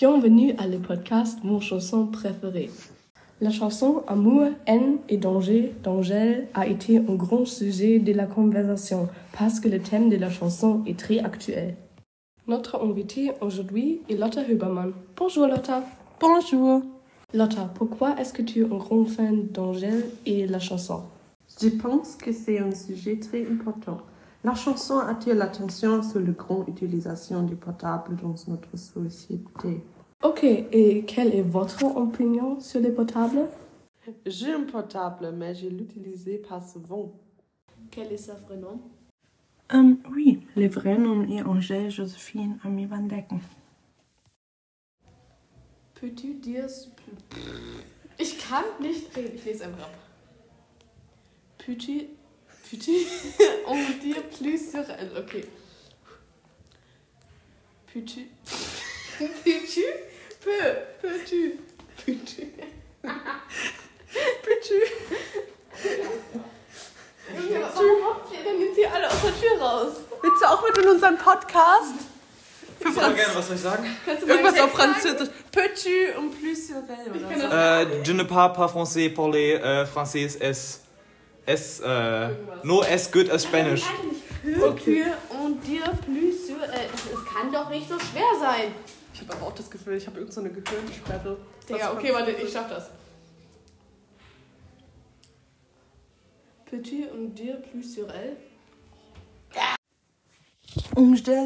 [0.00, 2.70] Bienvenue à le podcast Mon chanson préférée.
[3.42, 9.10] La chanson Amour, haine et danger d'Angèle a été un grand sujet de la conversation
[9.36, 11.76] parce que le thème de la chanson est très actuel.
[12.46, 14.94] Notre invitée aujourd'hui est Lotta Hubermann.
[15.18, 15.84] Bonjour Lotta.
[16.18, 16.80] Bonjour.
[17.34, 21.02] Lotta, pourquoi est-ce que tu es un grand fan d'Angèle et la chanson?
[21.60, 23.98] Je pense que c'est un sujet très important.
[24.42, 29.84] La chanson attire l'attention sur la grande utilisation du portable dans notre société.
[30.22, 33.48] Ok, et quelle est votre opinion sur les portables
[34.26, 37.10] J'ai un portable, mais je l'utilise pas souvent.
[37.90, 38.82] Quel est sa vrai nom?
[39.72, 43.40] Um, oui, le vrai nom est Angèle Josephine Ami van Decken.
[45.94, 46.66] Peux-tu dire...
[48.18, 49.94] Ich kann nicht reden, ich lese einfach ab.
[51.56, 52.08] Peux-tu...
[52.68, 52.90] Peux-tu
[53.66, 55.12] en dire plus sur elle?
[55.16, 55.46] Ok.
[57.86, 58.26] Peux-tu...
[59.18, 60.09] Peux-tu
[60.42, 60.50] Peux
[61.02, 61.58] Peux-tu?
[62.04, 62.42] Peux-tu?
[64.42, 64.80] Peux-tu?
[68.44, 69.92] Dann nimmt sie alle aus der Tür raus.
[70.22, 71.94] Willst du auch mit in unseren Podcast?
[72.80, 73.96] Ich sag gerne, was soll ich sagen?
[74.06, 75.16] Kannst du mal Irgendwas den auf Text sagen?
[75.18, 75.34] Französisch.
[75.52, 77.46] Peux-tu un plus sur elle Ich oder kann so?
[77.46, 80.80] das Euh, je ne parle pas français, parler euh, français es
[81.46, 82.30] es euh,
[82.62, 83.82] no as good as Spanish.
[84.42, 86.88] Peux-tu en dire plus sur elle?
[87.12, 88.74] Es kann doch nicht so schwer sein.
[89.12, 91.36] Ich habe aber auch das Gefühl, ich habe irgendeine so eine Gehirnsperre.
[91.68, 92.90] Digga, okay, warte, ich schaff das.
[96.66, 98.36] Peux-tu en dire plus sur elle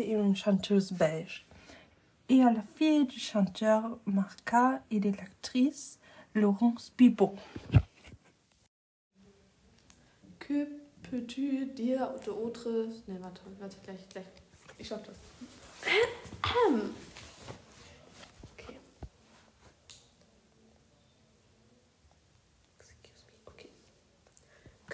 [0.00, 1.46] est une chanteuse belge.
[2.28, 5.98] Et à la fille du chanteur Marca et de l'actrice
[6.34, 7.34] Laurence Bibot.
[10.38, 10.68] Que
[11.02, 12.88] peux-tu dire d'autres...
[13.08, 14.26] Ne, warte, warte, gleich, gleich.
[14.78, 15.16] Ich schaff das.
[15.86, 16.94] Ähm.
[18.52, 18.78] Okay.
[22.78, 23.70] Excuse me, okay.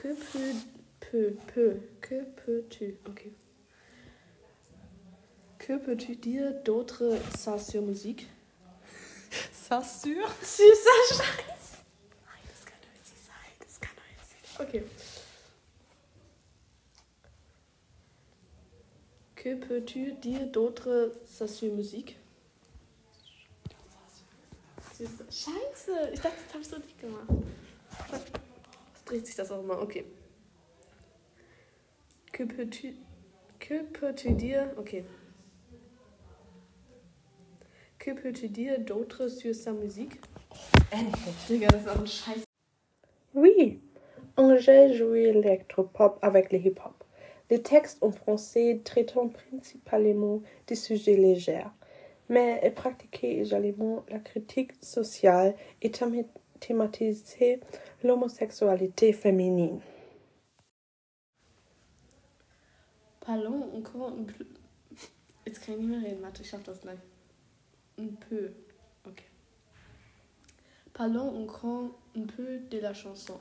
[0.03, 0.55] Que peux...
[0.99, 2.97] Peu, peu, que peux-tu...
[3.09, 3.33] Okay.
[5.59, 8.29] Que peux-tu dire d'autre ça sur musique
[9.71, 11.23] Süßer Scheiß.
[12.27, 13.53] Nein, das kann doch jetzt nicht sein.
[13.61, 14.61] Das kann doch nicht.
[14.61, 14.83] Okay.
[19.37, 22.19] Que peux-tu dire d'autre ça sur musique
[24.99, 26.11] Scheiße.
[26.13, 27.29] Ich dachte, das habe ich so nicht gemacht.
[29.13, 29.79] Dreht sich das auch immer?
[29.83, 30.07] Okay.
[32.33, 32.95] Que peux-tu...
[33.59, 34.73] Que peux-tu dire...
[34.79, 35.05] Okay.
[37.99, 40.19] Que peux-tu dire d'autre sur sa musique?
[41.47, 42.45] Digga, das ist auch ein Scheiß.
[43.35, 43.83] Oui,
[44.37, 47.05] Angèle jouait l'électropop avec le hip-hop.
[47.51, 51.71] Les textes en français traitant principalement des sujets légers,
[52.31, 55.91] mais elle pratiquait également la critique sociale et
[56.63, 57.61] théma- thématisait
[58.03, 59.81] l'homosexualité féminine.
[63.21, 64.45] Parlons encore un peu.
[65.47, 66.23] Jetzt kann ich nicht mehr reden.
[66.23, 66.99] Warte, ich schaff das gleich.
[67.99, 68.53] Un peu.
[70.93, 73.39] Parlons encore un peu de la chanson.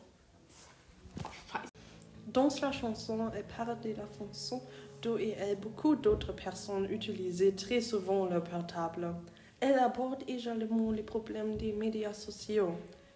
[2.27, 4.61] Dans la chanson, elle parle de la façon
[5.01, 9.13] dont et elle, beaucoup d'autres personnes utilisaient très souvent leur portable.
[9.59, 12.73] Elle aborde également les problèmes des médias sociaux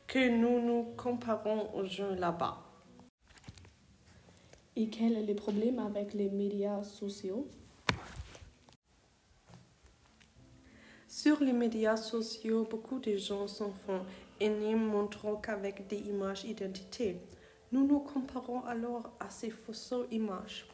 [0.07, 2.61] que nous nous comparons aux jeunes là-bas.
[4.75, 7.47] Et quel est le problème avec les médias sociaux?
[11.07, 14.01] Sur les médias sociaux, beaucoup de gens s'en font
[14.39, 17.21] et ne montrent qu'avec des images identités.
[17.71, 20.67] Nous nous comparons alors à ces fausses images.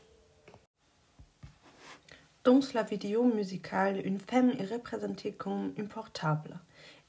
[2.44, 6.59] Dans la vidéo musicale, une femme est représentée comme un portable.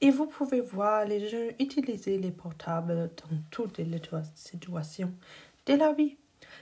[0.02, 4.02] Et vous pouvez voir les gens utiliser les portables dans toutes les
[4.34, 5.14] situations
[5.64, 6.18] de la vie.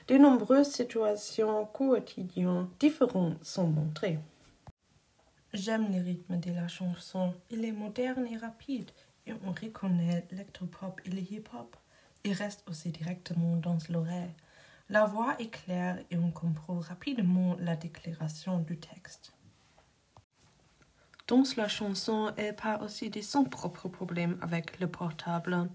[0.07, 4.21] De nombreuses situations quotidiennes différentes sont montrées.
[5.53, 7.35] J'aime le rythme de la chanson.
[7.51, 8.93] Il est moderne et rapide
[9.27, 11.77] et on reconnaît l'électropop et le hip-hop.
[12.23, 14.31] Il reste aussi directement dans l'oreille.
[14.91, 19.33] La voix est claire et on comprend rapidement la déclaration du texte.
[21.29, 25.71] Dans la chanson, elle parle aussi de son propre problème avec le portable,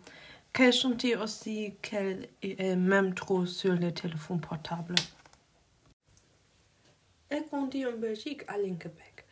[0.52, 4.96] qu'elle chantait aussi qu'elle est même trop sur le téléphone portable.
[7.30, 9.26] Elle grandit en Belgique à Linkebeck.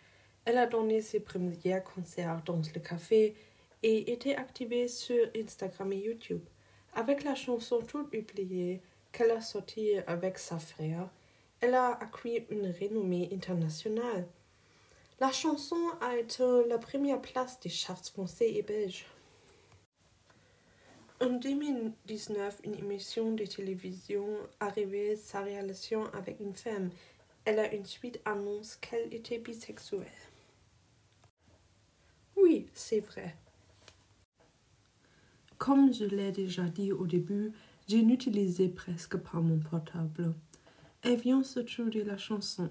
[0.46, 3.36] Elle a donné ses premiers concerts dans le café
[3.84, 6.42] et était activée sur Instagram et YouTube.
[6.96, 8.82] Avec la chanson toute publiée
[9.14, 11.10] qu'elle a sortie avec sa frère,
[11.62, 14.28] elle a acquis une renommée internationale.
[15.22, 19.06] La chanson a été la première place des charts français et belges.
[21.22, 24.28] En 2019, une émission de télévision
[24.60, 26.90] a révélé sa relation avec une femme.
[27.46, 30.08] Elle a ensuite annoncé qu'elle était bisexuelle.
[32.36, 33.38] Oui, c'est vrai.
[35.58, 37.54] Comme je l'ai déjà dit au début,
[37.88, 40.34] je n'utilisais presque pas mon portable.
[41.02, 42.70] Elle vient surtout de la chanson.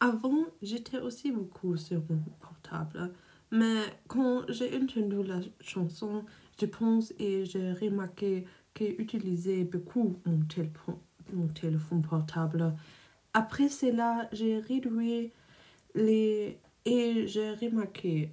[0.00, 3.12] Avant, j'étais aussi beaucoup sur mon portable,
[3.50, 6.24] mais quand j'ai entendu la chanson,
[6.58, 10.96] je pense et j'ai remarqué que j'utilisais beaucoup mon, téléphone,
[11.32, 12.74] mon téléphone portable.
[13.34, 15.32] Après cela, j'ai réduit
[15.94, 18.32] les et j'ai remarqué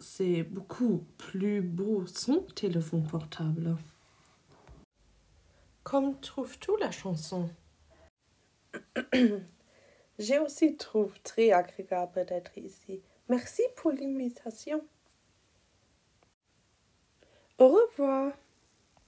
[0.00, 3.76] c'est beaucoup plus beau son téléphone portable.
[5.90, 7.48] Comme trouves-tu la chanson?
[10.18, 13.00] J'ai aussi trouvé très agréable d'être ici.
[13.30, 14.84] Merci pour l'invitation.
[17.56, 18.34] Au revoir.